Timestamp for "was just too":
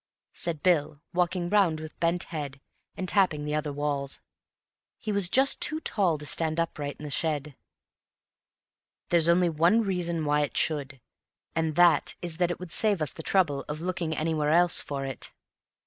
5.11-5.79